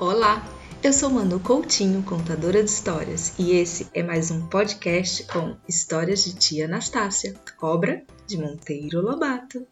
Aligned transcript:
Olá, 0.00 0.44
eu 0.80 0.92
sou 0.92 1.10
Manu 1.10 1.40
Coutinho, 1.40 2.04
contadora 2.04 2.62
de 2.62 2.70
histórias, 2.70 3.36
e 3.36 3.50
esse 3.50 3.90
é 3.92 4.00
mais 4.00 4.30
um 4.30 4.48
podcast 4.48 5.26
com 5.26 5.58
histórias 5.66 6.22
de 6.22 6.36
tia 6.36 6.66
Anastácia, 6.66 7.34
obra 7.60 8.06
de 8.24 8.38
Monteiro 8.38 9.00
Lobato. 9.00 9.66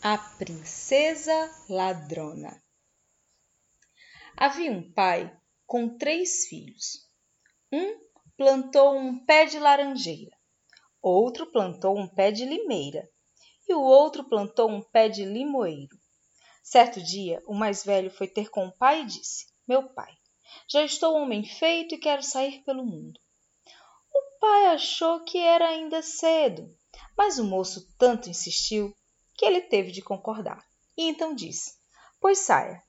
A 0.00 0.16
Princesa 0.16 1.50
Ladrona 1.68 2.62
Havia 4.36 4.70
um 4.70 4.88
pai 4.92 5.36
com 5.66 5.98
três 5.98 6.46
filhos. 6.46 7.04
Um 7.72 7.98
plantou 8.36 8.96
um 8.96 9.24
pé 9.24 9.46
de 9.46 9.58
laranjeira, 9.58 10.36
outro 11.02 11.50
plantou 11.50 11.98
um 11.98 12.06
pé 12.06 12.30
de 12.30 12.44
limeira 12.44 13.02
e 13.68 13.74
o 13.74 13.80
outro 13.80 14.28
plantou 14.28 14.70
um 14.70 14.80
pé 14.80 15.08
de 15.08 15.24
limoeiro. 15.24 15.98
Certo 16.70 17.02
dia, 17.02 17.42
o 17.46 17.54
mais 17.54 17.82
velho 17.82 18.10
foi 18.10 18.28
ter 18.28 18.50
com 18.50 18.66
o 18.66 18.76
pai 18.76 19.00
e 19.00 19.06
disse: 19.06 19.46
Meu 19.66 19.88
pai, 19.94 20.12
já 20.68 20.84
estou 20.84 21.14
homem 21.14 21.42
feito 21.42 21.94
e 21.94 21.98
quero 21.98 22.22
sair 22.22 22.62
pelo 22.62 22.84
mundo. 22.84 23.18
O 24.14 24.38
pai 24.38 24.66
achou 24.66 25.24
que 25.24 25.38
era 25.38 25.66
ainda 25.66 26.02
cedo, 26.02 26.70
mas 27.16 27.38
o 27.38 27.44
moço 27.44 27.88
tanto 27.96 28.28
insistiu 28.28 28.94
que 29.34 29.46
ele 29.46 29.62
teve 29.62 29.90
de 29.90 30.02
concordar. 30.02 30.62
E 30.94 31.08
então 31.08 31.34
disse: 31.34 31.72
Pois 32.20 32.40
saia, 32.40 32.82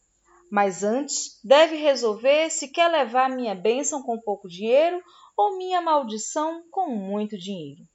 mas 0.51 0.83
antes 0.83 1.39
deve 1.41 1.77
resolver 1.77 2.49
se 2.49 2.67
quer 2.67 2.89
levar 2.89 3.29
minha 3.29 3.55
bênção 3.55 4.03
com 4.03 4.19
pouco 4.19 4.49
dinheiro 4.49 5.01
ou 5.37 5.57
minha 5.57 5.79
maldição 5.79 6.65
com 6.69 6.89
muito 6.89 7.37
dinheiro. 7.37 7.87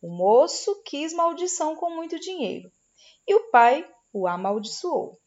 O 0.00 0.08
moço 0.08 0.80
quis 0.84 1.12
maldição 1.12 1.74
com 1.74 1.90
muito 1.90 2.16
dinheiro 2.20 2.70
e 3.26 3.34
o 3.34 3.50
pai 3.50 3.84
o 4.12 4.26
amaldiçoou, 4.26 5.18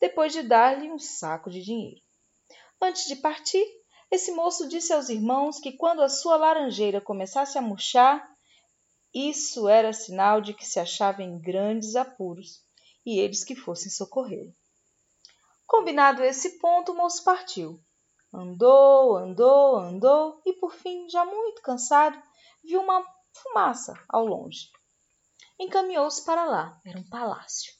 depois 0.00 0.32
de 0.32 0.42
dar-lhe 0.42 0.90
um 0.90 0.98
saco 0.98 1.50
de 1.50 1.62
dinheiro. 1.62 2.00
Antes 2.80 3.06
de 3.06 3.16
partir, 3.16 3.64
esse 4.10 4.32
moço 4.32 4.68
disse 4.68 4.92
aos 4.92 5.08
irmãos 5.08 5.58
que 5.58 5.72
quando 5.72 6.02
a 6.02 6.08
sua 6.08 6.36
laranjeira 6.36 7.00
começasse 7.00 7.58
a 7.58 7.62
murchar, 7.62 8.26
isso 9.12 9.68
era 9.68 9.92
sinal 9.92 10.40
de 10.40 10.54
que 10.54 10.64
se 10.64 10.78
achava 10.78 11.22
em 11.22 11.38
grandes 11.40 11.96
apuros 11.96 12.62
e 13.04 13.18
eles 13.18 13.44
que 13.44 13.56
fossem 13.56 13.90
socorrê-lo. 13.90 14.54
Combinado 15.66 16.22
esse 16.22 16.58
ponto, 16.58 16.92
o 16.92 16.96
moço 16.96 17.24
partiu. 17.24 17.82
Andou, 18.32 19.16
andou, 19.16 19.76
andou 19.76 20.40
e, 20.44 20.52
por 20.54 20.74
fim, 20.74 21.08
já 21.08 21.24
muito 21.24 21.62
cansado, 21.62 22.20
viu 22.62 22.80
uma 22.80 23.02
fumaça 23.32 23.94
ao 24.08 24.24
longe. 24.24 24.70
Encaminhou-se 25.58 26.24
para 26.24 26.44
lá. 26.44 26.80
Era 26.84 26.98
um 26.98 27.08
palácio. 27.08 27.77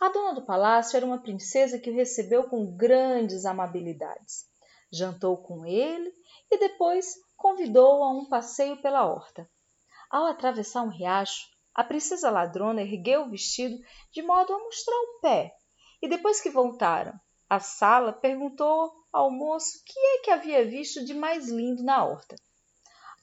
A 0.00 0.10
dona 0.10 0.34
do 0.34 0.44
palácio 0.44 0.96
era 0.96 1.06
uma 1.06 1.22
princesa 1.22 1.78
que 1.78 1.90
o 1.90 1.94
recebeu 1.94 2.44
com 2.44 2.76
grandes 2.76 3.46
amabilidades. 3.46 4.44
Jantou 4.92 5.38
com 5.38 5.64
ele 5.64 6.12
e 6.50 6.58
depois 6.58 7.14
convidou-o 7.36 8.04
a 8.04 8.10
um 8.10 8.28
passeio 8.28 8.80
pela 8.82 9.06
horta. 9.06 9.48
Ao 10.10 10.26
atravessar 10.26 10.82
um 10.82 10.90
riacho, 10.90 11.46
a 11.74 11.82
princesa 11.82 12.30
ladrona 12.30 12.82
ergueu 12.82 13.22
o 13.22 13.30
vestido 13.30 13.76
de 14.12 14.22
modo 14.22 14.52
a 14.52 14.58
mostrar 14.58 14.96
o 14.96 15.20
pé, 15.20 15.54
e 16.00 16.08
depois 16.08 16.40
que 16.40 16.50
voltaram 16.50 17.18
à 17.48 17.58
sala, 17.58 18.12
perguntou 18.12 18.92
ao 19.12 19.30
moço 19.30 19.78
o 19.78 19.84
que 19.84 19.98
é 19.98 20.18
que 20.20 20.30
havia 20.30 20.64
visto 20.64 21.04
de 21.04 21.14
mais 21.14 21.48
lindo 21.48 21.82
na 21.82 22.04
horta. 22.04 22.36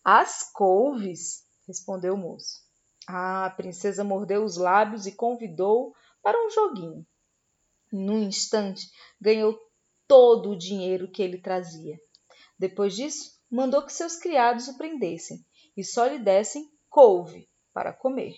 As 0.04 0.52
couves, 0.52 1.44
respondeu 1.68 2.16
o 2.16 2.18
moço. 2.18 2.62
Ah, 3.08 3.46
a 3.46 3.50
princesa 3.50 4.04
mordeu 4.04 4.44
os 4.44 4.58
lábios 4.58 5.06
e 5.06 5.12
convidou 5.12 5.94
para 6.24 6.44
um 6.44 6.50
joguinho. 6.50 7.06
Num 7.92 8.24
instante, 8.24 8.90
ganhou 9.22 9.60
todo 10.08 10.52
o 10.52 10.58
dinheiro 10.58 11.12
que 11.12 11.22
ele 11.22 11.38
trazia. 11.38 12.00
Depois 12.58 12.96
disso, 12.96 13.40
mandou 13.52 13.84
que 13.84 13.94
seus 13.94 14.16
criados 14.16 14.68
o 14.68 14.78
prendessem 14.78 15.46
e 15.76 15.84
só 15.84 16.08
lhe 16.08 16.18
dessem 16.18 16.72
couve 16.90 17.50
para 17.74 17.94
comer. 17.94 18.36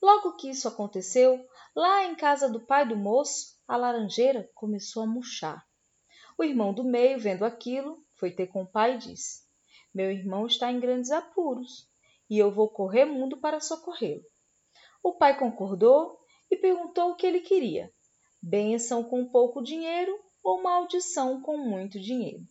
Logo 0.00 0.36
que 0.36 0.50
isso 0.50 0.68
aconteceu, 0.68 1.44
lá 1.74 2.04
em 2.04 2.14
casa 2.14 2.48
do 2.48 2.64
pai 2.64 2.86
do 2.86 2.96
moço, 2.96 3.58
a 3.66 3.76
laranjeira 3.76 4.50
começou 4.54 5.02
a 5.02 5.06
murchar. 5.06 5.66
O 6.36 6.44
irmão 6.44 6.72
do 6.74 6.84
meio, 6.84 7.18
vendo 7.18 7.44
aquilo, 7.44 8.04
foi 8.14 8.30
ter 8.30 8.48
com 8.48 8.62
o 8.62 8.66
pai 8.66 8.94
e 8.94 8.98
disse: 8.98 9.42
Meu 9.94 10.10
irmão 10.10 10.46
está 10.46 10.70
em 10.70 10.80
grandes 10.80 11.10
apuros 11.10 11.88
e 12.28 12.38
eu 12.38 12.50
vou 12.50 12.68
correr 12.68 13.04
mundo 13.04 13.38
para 13.38 13.60
socorrê-lo. 13.60 14.24
O 15.02 15.14
pai 15.14 15.38
concordou 15.38 16.23
e 16.54 16.56
perguntou 16.56 17.10
o 17.10 17.16
que 17.16 17.26
ele 17.26 17.40
queria: 17.40 17.92
bênção 18.40 19.02
com 19.02 19.28
pouco 19.28 19.62
dinheiro 19.62 20.18
ou 20.42 20.62
maldição 20.62 21.40
com 21.42 21.58
muito 21.58 22.00
dinheiro. 22.00 22.44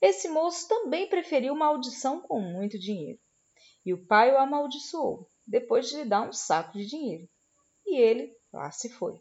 Esse 0.00 0.28
moço 0.28 0.68
também 0.68 1.08
preferiu 1.08 1.54
maldição 1.54 2.20
com 2.20 2.40
muito 2.40 2.78
dinheiro. 2.78 3.18
E 3.84 3.92
o 3.92 4.06
pai 4.06 4.32
o 4.32 4.38
amaldiçoou, 4.38 5.28
depois 5.46 5.88
de 5.88 5.96
lhe 5.96 6.04
dar 6.04 6.28
um 6.28 6.32
saco 6.32 6.78
de 6.78 6.86
dinheiro. 6.86 7.28
E 7.86 7.96
ele 8.00 8.34
lá 8.52 8.70
se 8.70 8.88
foi. 8.88 9.20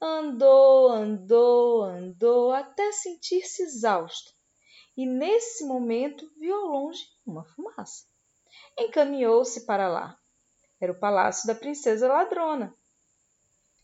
Andou, 0.00 0.90
andou, 0.90 1.82
andou, 1.82 2.52
até 2.52 2.92
sentir-se 2.92 3.62
exausto. 3.62 4.30
E 4.96 5.06
nesse 5.06 5.64
momento 5.64 6.30
viu 6.38 6.54
ao 6.54 6.66
longe 6.66 7.02
uma 7.24 7.44
fumaça. 7.44 8.04
Encaminhou-se 8.78 9.64
para 9.64 9.88
lá. 9.88 10.18
Era 10.80 10.92
o 10.92 10.98
palácio 10.98 11.46
da 11.46 11.54
princesa 11.54 12.06
ladrona, 12.06 12.76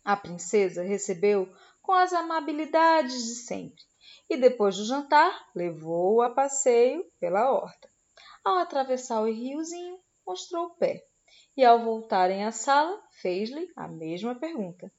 a 0.04 0.16
princesa 0.16 0.82
recebeu 0.82 1.50
com 1.80 1.92
as 1.92 2.12
amabilidades 2.12 3.24
de 3.24 3.34
sempre 3.36 3.82
e, 4.28 4.36
depois 4.36 4.76
do 4.76 4.84
jantar, 4.84 5.48
levou-o 5.54 6.22
a 6.22 6.30
passeio 6.30 7.04
pela 7.18 7.50
horta. 7.50 7.90
Ao 8.44 8.58
atravessar 8.58 9.22
o 9.22 9.32
riozinho, 9.32 9.98
mostrou 10.26 10.66
o 10.66 10.74
pé 10.76 11.04
e, 11.56 11.64
ao 11.64 11.82
voltarem 11.82 12.44
à 12.44 12.52
sala, 12.52 13.02
fez-lhe 13.20 13.72
a 13.76 13.88
mesma 13.88 14.34
pergunta. 14.34 14.92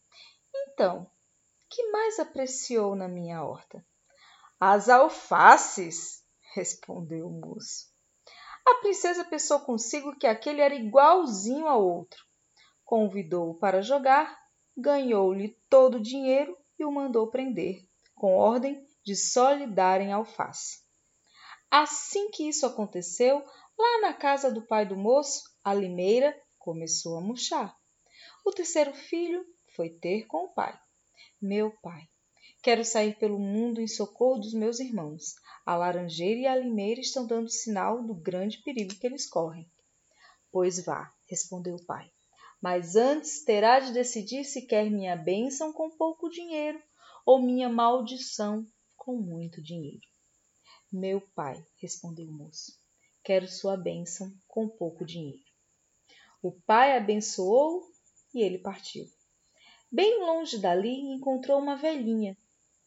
Então, 0.54 1.10
que 1.70 1.92
mais 1.92 2.20
apreciou 2.20 2.96
na 2.96 3.08
minha 3.08 3.44
horta? 3.44 3.86
As 4.60 4.90
alfaces, 4.90 6.24
respondeu 6.54 7.28
o 7.28 7.32
moço. 7.32 7.94
A 8.66 8.76
princesa 8.76 9.24
pensou 9.26 9.60
consigo 9.60 10.18
que 10.18 10.26
aquele 10.26 10.62
era 10.62 10.74
igualzinho 10.74 11.68
ao 11.68 11.86
outro. 11.86 12.26
Convidou-o 12.84 13.60
para 13.60 13.82
jogar 13.82 14.45
ganhou-lhe 14.78 15.58
todo 15.70 15.96
o 15.96 16.02
dinheiro 16.02 16.58
e 16.78 16.84
o 16.84 16.92
mandou 16.92 17.30
prender, 17.30 17.88
com 18.14 18.36
ordem 18.36 18.86
de 19.04 19.16
só 19.16 19.52
lhe 19.52 19.68
darem 19.68 20.12
alface. 20.12 20.84
Assim 21.72 22.30
que 22.30 22.48
isso 22.48 22.66
aconteceu, 22.66 23.44
lá 23.78 24.02
na 24.02 24.14
casa 24.14 24.52
do 24.52 24.66
pai 24.66 24.86
do 24.86 24.96
moço, 24.96 25.44
a 25.64 25.74
limeira 25.74 26.36
começou 26.60 27.18
a 27.18 27.22
murchar. 27.22 27.76
O 28.46 28.52
terceiro 28.52 28.94
filho 28.94 29.46
foi 29.76 29.90
ter 29.90 30.26
com 30.28 30.46
o 30.46 30.54
pai. 30.54 30.78
Meu 31.42 31.72
pai, 31.82 32.08
quero 32.62 32.84
sair 32.84 33.18
pelo 33.18 33.40
mundo 33.40 33.82
em 33.82 33.88
socorro 33.88 34.40
dos 34.40 34.54
meus 34.54 34.80
irmãos. 34.80 35.36
A 35.66 35.76
laranjeira 35.76 36.40
e 36.42 36.48
a 36.48 36.56
limeira 36.56 37.02
estão 37.02 37.26
dando 37.26 37.50
sinal 37.50 38.04
do 38.04 38.14
grande 38.14 38.62
perigo 38.62 38.96
que 38.96 39.08
eles 39.08 39.28
correm. 39.28 39.70
Pois 40.52 40.84
vá, 40.84 41.14
respondeu 41.28 41.76
o 41.76 41.86
pai 41.86 42.15
mas 42.62 42.96
antes 42.96 43.44
terá 43.44 43.80
de 43.80 43.92
decidir 43.94 44.44
se 44.44 44.64
quer 44.66 44.90
minha 44.90 45.16
bênção 45.16 45.72
com 45.72 45.90
pouco 45.90 46.30
dinheiro 46.30 46.82
ou 47.26 47.42
minha 47.42 47.70
maldição 47.70 48.68
com 48.96 49.18
muito 49.18 49.62
dinheiro. 49.62 50.08
Meu 50.92 51.22
pai, 51.22 51.64
respondeu 51.78 52.28
o 52.28 52.32
moço, 52.32 52.80
quero 53.24 53.48
sua 53.48 53.76
bênção 53.76 54.34
com 54.48 54.68
pouco 54.68 55.06
dinheiro. 55.06 55.44
O 56.42 56.52
pai 56.52 56.96
abençoou 56.96 57.84
e 58.34 58.42
ele 58.42 58.58
partiu. 58.58 59.06
Bem 59.92 60.20
longe 60.20 60.58
dali 60.58 61.00
encontrou 61.12 61.60
uma 61.60 61.76
velhinha, 61.76 62.38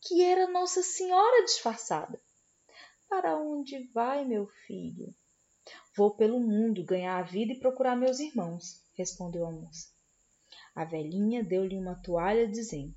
que 0.01 0.23
era 0.23 0.51
Nossa 0.51 0.83
Senhora 0.83 1.45
disfarçada. 1.45 2.21
Para 3.09 3.37
onde 3.37 3.85
vai, 3.89 4.25
meu 4.25 4.47
filho? 4.67 5.15
Vou 5.97 6.11
pelo 6.11 6.39
mundo 6.39 6.85
ganhar 6.85 7.19
a 7.19 7.23
vida 7.23 7.53
e 7.53 7.59
procurar 7.59 7.97
meus 7.97 8.21
irmãos 8.21 8.83
respondeu 8.99 9.47
a 9.47 9.53
moça. 9.53 9.89
A 10.75 10.85
velhinha 10.85 11.43
deu-lhe 11.45 11.79
uma 11.79 11.95
toalha, 11.95 12.49
dizendo: 12.49 12.95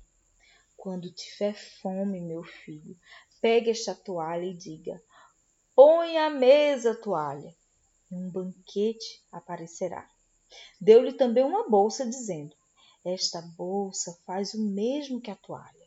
Quando 0.76 1.12
tiver 1.12 1.54
fome, 1.54 2.20
meu 2.20 2.42
filho, 2.42 2.98
pegue 3.40 3.70
esta 3.70 3.94
toalha 3.94 4.44
e 4.44 4.54
diga: 4.54 5.00
Põe 5.74 6.18
à 6.18 6.28
mesa 6.28 6.90
a 6.90 6.96
toalha, 6.96 7.56
e 8.10 8.16
um 8.16 8.28
banquete 8.28 9.24
aparecerá. 9.30 10.08
Deu-lhe 10.80 11.12
também 11.12 11.44
uma 11.44 11.68
bolsa, 11.68 12.04
dizendo: 12.04 12.54
Esta 13.04 13.40
bolsa 13.40 14.18
faz 14.26 14.54
o 14.54 14.62
mesmo 14.62 15.20
que 15.20 15.30
a 15.30 15.36
toalha. 15.36 15.86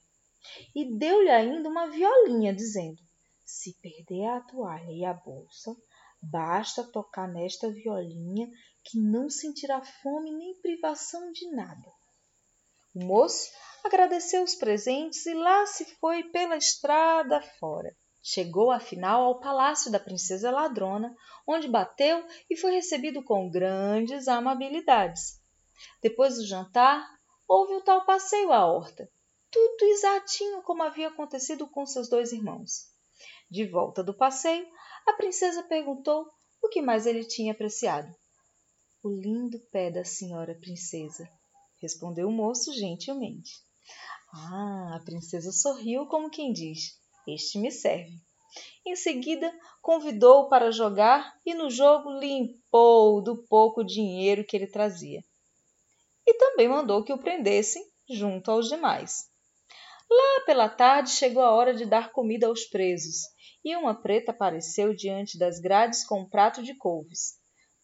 E 0.74 0.98
deu-lhe 0.98 1.30
ainda 1.30 1.68
uma 1.68 1.88
violinha, 1.88 2.54
dizendo: 2.54 3.02
Se 3.44 3.74
perder 3.82 4.26
a 4.26 4.42
toalha 4.42 4.92
e 4.92 5.04
a 5.04 5.14
bolsa, 5.14 5.76
Basta 6.32 6.84
tocar 6.84 7.28
nesta 7.28 7.70
violinha 7.70 8.50
que 8.84 9.00
não 9.00 9.30
sentirá 9.30 9.80
fome 9.82 10.32
nem 10.32 10.60
privação 10.60 11.32
de 11.32 11.48
nada. 11.52 11.94
O 12.96 13.06
moço 13.06 13.52
agradeceu 13.84 14.44
os 14.44 14.56
presentes 14.56 15.24
e 15.28 15.34
lá 15.36 15.68
se 15.68 15.86
foi 16.00 16.24
pela 16.24 16.58
estrada 16.58 17.42
fora. 17.60 17.96
Chegou 18.24 18.72
afinal 18.72 19.24
ao 19.24 19.40
palácio 19.40 19.92
da 19.92 20.00
princesa 20.00 20.50
ladrona, 20.50 21.16
onde 21.46 21.68
bateu 21.68 22.26
e 22.50 22.58
foi 22.58 22.72
recebido 22.72 23.24
com 23.24 23.52
grandes 23.52 24.28
amabilidades. 24.28 25.40
Depois 26.02 26.38
do 26.38 26.48
jantar, 26.48 27.08
houve 27.48 27.76
o 27.76 27.82
tal 27.82 28.04
passeio 28.04 28.52
à 28.52 28.66
horta, 28.66 29.08
tudo 29.52 29.86
exatinho 29.86 30.64
como 30.64 30.82
havia 30.82 31.10
acontecido 31.10 31.68
com 31.68 31.86
seus 31.86 32.10
dois 32.10 32.32
irmãos. 32.32 32.95
De 33.50 33.66
volta 33.66 34.04
do 34.04 34.14
passeio, 34.14 34.68
a 35.08 35.14
princesa 35.14 35.64
perguntou 35.64 36.28
o 36.62 36.70
que 36.70 36.82
mais 36.82 37.06
ele 37.06 37.24
tinha 37.24 37.52
apreciado. 37.52 38.14
O 39.04 39.10
lindo 39.10 39.60
pé 39.72 39.92
da 39.92 40.04
senhora 40.04 40.56
princesa, 40.56 41.30
respondeu 41.82 42.28
o 42.28 42.32
moço 42.32 42.74
gentilmente. 42.74 43.52
Ah, 44.34 44.96
a 44.96 45.04
princesa 45.06 45.52
sorriu 45.52 46.08
como 46.08 46.30
quem 46.30 46.52
diz: 46.52 47.00
Este 47.28 47.60
me 47.60 47.72
serve. 47.72 48.20
Em 48.86 48.96
seguida, 48.96 49.54
convidou-o 49.82 50.50
para 50.50 50.72
jogar 50.72 51.40
e 51.46 51.54
no 51.54 51.70
jogo 51.70 52.10
limpou 52.20 53.22
do 53.22 53.38
pouco 53.44 53.84
dinheiro 53.84 54.46
que 54.46 54.56
ele 54.56 54.68
trazia. 54.68 55.24
E 56.26 56.34
também 56.36 56.68
mandou 56.68 57.04
que 57.04 57.14
o 57.14 57.18
prendessem 57.18 57.86
junto 58.10 58.50
aos 58.50 58.68
demais. 58.68 59.30
Lá 60.10 60.46
pela 60.46 60.70
tarde 60.70 61.10
chegou 61.12 61.44
a 61.44 61.52
hora 61.52 61.74
de 61.74 61.86
dar 61.86 62.12
comida 62.12 62.48
aos 62.48 62.66
presos, 62.66 63.24
e 63.64 63.76
uma 63.76 64.00
preta 64.00 64.32
apareceu 64.32 64.94
diante 64.94 65.38
das 65.38 65.60
grades 65.60 66.06
com 66.06 66.22
um 66.22 66.30
prato 66.30 66.62
de 66.62 66.76
couves. 66.76 67.34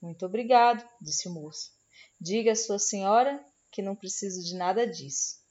Muito 0.02 0.26
obrigado, 0.26 0.88
disse 1.02 1.28
o 1.28 1.34
moço. 1.34 1.72
Diga 2.20 2.52
à 2.52 2.56
sua 2.56 2.78
senhora 2.78 3.44
que 3.72 3.82
não 3.82 3.96
preciso 3.96 4.44
de 4.44 4.56
nada 4.56 4.86
disso. 4.86 5.42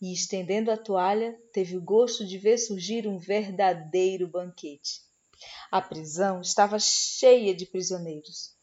E, 0.00 0.12
estendendo 0.12 0.70
a 0.70 0.76
toalha, 0.76 1.36
teve 1.52 1.76
o 1.76 1.82
gosto 1.82 2.26
de 2.26 2.38
ver 2.38 2.58
surgir 2.58 3.08
um 3.08 3.18
verdadeiro 3.18 4.28
banquete. 4.28 5.00
A 5.70 5.80
prisão 5.80 6.40
estava 6.40 6.78
cheia 6.78 7.54
de 7.54 7.66
prisioneiros, 7.66 8.54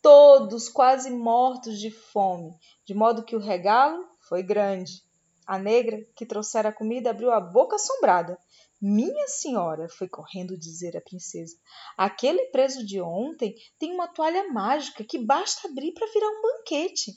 todos 0.00 0.68
quase 0.68 1.10
mortos 1.10 1.78
de 1.78 1.90
fome, 1.90 2.56
de 2.86 2.94
modo 2.94 3.24
que 3.24 3.36
o 3.36 3.40
regalo 3.40 4.06
foi 4.28 4.42
grande. 4.42 5.02
A 5.46 5.58
negra, 5.58 6.06
que 6.16 6.24
trouxera 6.24 6.70
a 6.70 6.72
comida, 6.72 7.10
abriu 7.10 7.30
a 7.30 7.40
boca 7.40 7.76
assombrada 7.76 8.38
minha 8.86 9.26
senhora, 9.28 9.88
foi 9.88 10.06
correndo 10.06 10.58
dizer 10.58 10.94
à 10.94 11.00
princesa, 11.00 11.56
aquele 11.96 12.46
preso 12.46 12.84
de 12.84 13.00
ontem 13.00 13.54
tem 13.78 13.94
uma 13.94 14.06
toalha 14.06 14.52
mágica 14.52 15.02
que 15.02 15.18
basta 15.18 15.66
abrir 15.66 15.92
para 15.92 16.06
virar 16.06 16.28
um 16.28 16.42
banquete. 16.42 17.16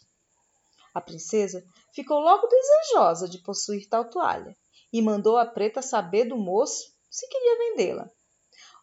A 0.93 1.01
princesa 1.01 1.61
ficou 1.93 2.19
logo 2.19 2.47
desejosa 2.47 3.27
de 3.27 3.43
possuir 3.43 3.89
tal 3.89 4.09
toalha 4.09 4.55
e 4.93 5.01
mandou 5.01 5.35
a 5.35 5.45
preta 5.45 5.81
saber 5.81 6.23
do 6.23 6.37
moço 6.37 6.95
se 7.09 7.27
queria 7.27 7.57
vendê-la. 7.57 8.09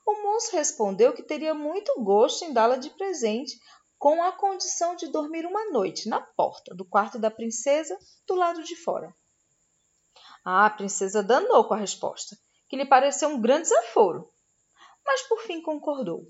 O 0.06 0.23
moço 0.23 0.55
respondeu 0.55 1.14
que 1.14 1.23
teria 1.23 1.55
muito 1.55 2.02
gosto 2.02 2.44
em 2.44 2.52
dá-la 2.52 2.76
de 2.76 2.91
presente, 2.91 3.58
com 3.99 4.23
a 4.23 4.32
condição 4.32 4.94
de 4.94 5.08
dormir 5.08 5.46
uma 5.46 5.70
noite 5.70 6.06
na 6.06 6.20
porta 6.20 6.75
do 6.75 6.85
quarto 6.85 7.19
da 7.19 7.31
princesa, 7.31 7.99
do 8.26 8.35
lado 8.35 8.62
de 8.62 8.76
fora. 8.76 9.17
Ah, 10.44 10.67
a 10.67 10.70
princesa 10.70 11.23
danou 11.23 11.64
com 11.64 11.75
a 11.75 11.79
resposta 11.79 12.37
que 12.69 12.76
lhe 12.76 12.85
pareceu 12.85 13.29
um 13.29 13.41
grande 13.41 13.62
desaforo, 13.62 14.31
mas 15.05 15.23
por 15.23 15.41
fim 15.43 15.62
concordou. 15.62 16.26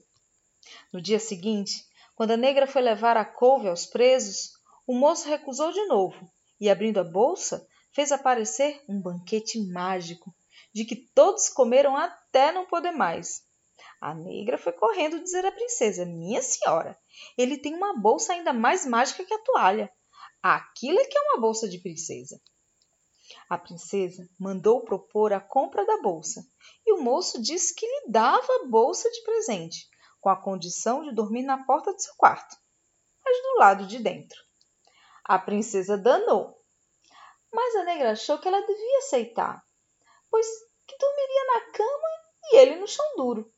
No 0.93 1.00
dia 1.00 1.19
seguinte, 1.19 1.84
quando 2.14 2.32
a 2.32 2.37
negra 2.37 2.66
foi 2.66 2.82
levar 2.82 3.16
a 3.16 3.25
couve 3.25 3.69
aos 3.69 3.87
presos, 3.87 4.52
o 4.87 4.94
moço 4.94 5.28
recusou 5.28 5.72
de 5.72 5.84
novo 5.87 6.31
e, 6.61 6.70
abrindo 6.70 7.00
a 7.00 7.05
bolsa, 7.05 7.66
fez 7.93 8.12
aparecer 8.12 8.82
um 8.88 9.00
banquete 9.00 9.58
mágico, 9.72 10.34
de 10.72 10.84
que 10.84 10.96
todos 10.96 11.49
comeram 11.49 11.96
até 11.96 12.52
não 12.52 12.66
poder 12.66 12.93
mais. 12.93 13.43
A 14.00 14.14
negra 14.14 14.58
foi 14.58 14.72
correndo 14.72 15.22
dizer 15.22 15.44
à 15.44 15.52
princesa: 15.52 16.05
Minha 16.05 16.43
senhora, 16.43 16.99
ele 17.37 17.58
tem 17.58 17.75
uma 17.75 17.99
bolsa 17.99 18.32
ainda 18.32 18.52
mais 18.52 18.87
mágica 18.87 19.25
que 19.25 19.34
a 19.34 19.43
toalha. 19.43 19.90
Aquilo 20.43 21.00
é 21.00 21.05
que 21.05 21.16
é 21.16 21.20
uma 21.22 21.40
bolsa 21.40 21.69
de 21.69 21.78
princesa. 21.78 22.40
A 23.49 23.58
princesa 23.58 24.29
mandou 24.38 24.85
propor 24.85 25.32
a 25.32 25.41
compra 25.41 25.85
da 25.85 26.00
bolsa 26.00 26.41
e 26.87 26.93
o 26.93 27.02
moço 27.02 27.41
disse 27.43 27.75
que 27.75 27.87
lhe 27.87 28.11
dava 28.11 28.46
a 28.56 28.67
bolsa 28.67 29.11
de 29.11 29.23
presente, 29.23 29.88
com 30.20 30.31
a 30.31 30.41
condição 30.41 31.02
de 31.02 31.14
dormir 31.14 31.43
na 31.43 31.64
porta 31.64 31.93
do 31.93 32.00
seu 32.00 32.14
quarto, 32.17 32.56
mas 33.25 33.43
do 33.43 33.58
lado 33.58 33.87
de 33.87 33.99
dentro. 33.99 34.43
A 35.25 35.38
princesa 35.38 35.99
danou, 35.99 36.58
mas 37.52 37.76
a 37.76 37.85
negra 37.85 38.12
achou 38.12 38.38
que 38.38 38.49
ela 38.49 38.67
devia 38.67 38.99
aceitar, 38.99 39.62
pois 40.31 40.47
que 40.87 40.97
dormiria 40.99 41.44
na 41.47 41.73
cama 41.73 42.08
e 42.44 42.56
ele 42.56 42.76
no 42.76 42.88
chão 42.88 43.05
duro. 43.17 43.52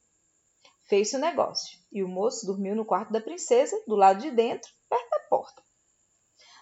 Fez-se 0.88 1.16
o 1.16 1.20
negócio 1.20 1.78
e 1.90 2.02
o 2.04 2.08
moço 2.08 2.46
dormiu 2.46 2.74
no 2.74 2.84
quarto 2.84 3.12
da 3.12 3.20
princesa, 3.20 3.80
do 3.86 3.96
lado 3.96 4.20
de 4.20 4.30
dentro, 4.30 4.70
perto 4.88 5.10
da 5.10 5.20
porta. 5.20 5.62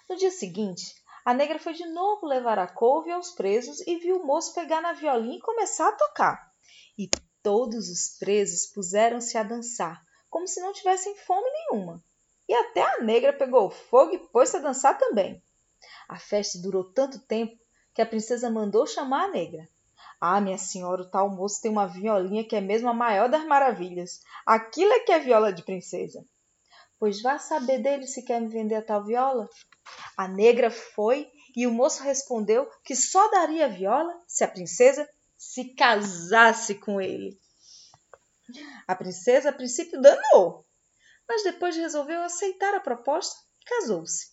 No 0.09 0.17
dia 0.17 0.31
seguinte, 0.31 0.95
a 1.25 1.33
negra 1.33 1.59
foi 1.59 1.73
de 1.73 1.87
novo 1.87 2.27
levar 2.27 2.59
a 2.59 2.67
couve 2.67 3.11
aos 3.11 3.31
presos 3.31 3.81
e 3.87 3.97
viu 3.97 4.21
o 4.21 4.27
moço 4.27 4.55
pegar 4.55 4.83
na 4.83 4.93
violinha 4.93 5.39
e 5.39 5.41
começar 5.41 5.89
a 5.89 5.97
tocar. 5.97 6.53
E 6.99 7.09
todos 7.43 7.89
os 7.89 8.19
presos 8.19 8.67
puseram-se 8.67 9.39
a 9.39 9.43
dançar, 9.43 10.05
como 10.29 10.47
se 10.47 10.61
não 10.61 10.73
tivessem 10.73 11.17
fome 11.17 11.49
nenhuma. 11.51 12.05
E 12.47 12.53
até 12.53 12.83
a 12.83 13.01
negra 13.01 13.33
pegou 13.33 13.71
fogo 13.71 14.13
e 14.13 14.19
pôs-se 14.19 14.57
a 14.57 14.61
dançar 14.61 14.99
também. 14.99 15.43
A 16.07 16.19
festa 16.19 16.61
durou 16.61 16.85
tanto 16.85 17.19
tempo 17.19 17.59
que 17.95 18.03
a 18.03 18.07
princesa 18.07 18.51
mandou 18.51 18.87
chamar 18.87 19.25
a 19.25 19.31
negra. 19.31 19.67
Ah, 20.21 20.41
minha 20.41 20.59
senhora, 20.59 21.03
o 21.03 21.11
tal 21.11 21.31
moço 21.31 21.61
tem 21.63 21.71
uma 21.71 21.87
violinha 21.87 22.45
que 22.45 22.57
é 22.57 22.61
mesmo 22.61 22.89
a 22.89 22.95
maior 22.95 23.29
das 23.29 23.45
maravilhas. 23.47 24.21
Aquilo 24.45 24.93
é 24.93 25.01
que 25.01 25.13
é 25.13 25.19
viola 25.19 25.53
de 25.53 25.63
princesa. 25.63 26.27
Pois 27.05 27.21
vá 27.21 27.39
saber 27.39 27.83
dele 27.83 28.07
se 28.07 28.23
quer 28.23 28.41
me 28.41 28.49
vender 28.49 28.77
a 28.77 28.83
tal 28.83 29.05
viola. 29.05 29.47
A 30.17 30.27
negra 30.27 30.71
foi 30.71 31.31
e 31.55 31.67
o 31.67 31.71
moço 31.71 32.03
respondeu 32.03 32.67
que 32.83 32.97
só 32.97 33.31
daria 33.31 33.67
a 33.67 33.69
viola 33.69 34.19
se 34.27 34.43
a 34.43 34.49
princesa 34.49 35.07
se 35.37 35.75
casasse 35.75 36.77
com 36.77 36.99
ele. 36.99 37.39
A 38.89 38.97
princesa 38.97 39.51
a 39.51 39.53
princípio 39.53 40.01
danou, 40.01 40.65
mas 41.29 41.43
depois 41.43 41.77
resolveu 41.77 42.23
aceitar 42.23 42.73
a 42.73 42.81
proposta 42.81 43.39
e 43.61 43.65
casou-se. 43.67 44.31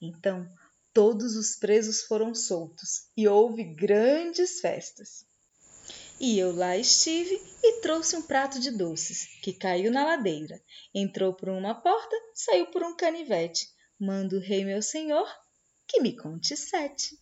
Então 0.00 0.48
todos 0.94 1.36
os 1.36 1.54
presos 1.56 2.00
foram 2.04 2.34
soltos 2.34 3.10
e 3.14 3.28
houve 3.28 3.62
grandes 3.62 4.58
festas. 4.60 5.25
E 6.18 6.38
eu 6.38 6.54
lá 6.54 6.76
estive 6.76 7.38
e 7.62 7.80
trouxe 7.80 8.16
um 8.16 8.22
prato 8.22 8.58
de 8.58 8.70
doces, 8.70 9.26
que 9.42 9.52
caiu 9.52 9.92
na 9.92 10.04
ladeira. 10.04 10.62
Entrou 10.94 11.34
por 11.34 11.50
uma 11.50 11.74
porta, 11.74 12.16
saiu 12.32 12.66
por 12.68 12.82
um 12.82 12.96
canivete. 12.96 13.68
Manda 13.98 14.36
o 14.36 14.40
rei 14.40 14.64
meu 14.64 14.80
senhor 14.80 15.28
que 15.86 16.00
me 16.00 16.16
conte 16.16 16.56
sete. 16.56 17.18